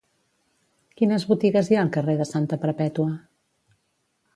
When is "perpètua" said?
2.67-3.11